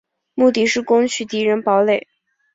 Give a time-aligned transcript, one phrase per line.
[0.33, 2.07] 目的是攻取敌人堡垒。